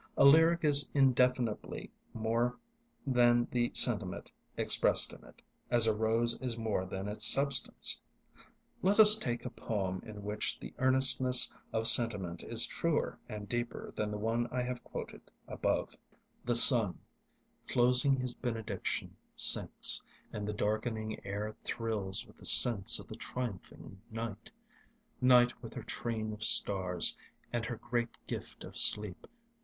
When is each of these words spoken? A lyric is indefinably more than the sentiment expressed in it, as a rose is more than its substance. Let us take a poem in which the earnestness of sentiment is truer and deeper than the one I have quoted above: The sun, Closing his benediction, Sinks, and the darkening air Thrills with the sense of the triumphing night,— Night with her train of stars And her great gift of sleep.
A 0.17 0.25
lyric 0.25 0.63
is 0.65 0.89
indefinably 0.95 1.91
more 2.11 2.57
than 3.05 3.47
the 3.51 3.69
sentiment 3.75 4.31
expressed 4.57 5.13
in 5.13 5.23
it, 5.23 5.43
as 5.69 5.85
a 5.85 5.93
rose 5.95 6.35
is 6.41 6.57
more 6.57 6.87
than 6.87 7.07
its 7.07 7.23
substance. 7.23 8.01
Let 8.81 8.99
us 8.99 9.15
take 9.15 9.45
a 9.45 9.51
poem 9.51 10.01
in 10.03 10.23
which 10.23 10.59
the 10.59 10.73
earnestness 10.79 11.53
of 11.71 11.87
sentiment 11.87 12.43
is 12.43 12.65
truer 12.65 13.19
and 13.29 13.47
deeper 13.47 13.91
than 13.95 14.09
the 14.09 14.17
one 14.17 14.47
I 14.49 14.63
have 14.63 14.83
quoted 14.83 15.31
above: 15.47 15.95
The 16.45 16.55
sun, 16.55 16.97
Closing 17.67 18.15
his 18.19 18.33
benediction, 18.33 19.15
Sinks, 19.35 20.01
and 20.33 20.47
the 20.47 20.51
darkening 20.53 21.23
air 21.23 21.55
Thrills 21.63 22.25
with 22.25 22.39
the 22.39 22.45
sense 22.47 22.97
of 22.97 23.07
the 23.07 23.15
triumphing 23.15 24.01
night,— 24.09 24.49
Night 25.21 25.61
with 25.61 25.75
her 25.75 25.83
train 25.83 26.33
of 26.33 26.43
stars 26.43 27.15
And 27.53 27.67
her 27.67 27.75
great 27.75 28.17
gift 28.25 28.63
of 28.63 28.75
sleep. 28.75 29.27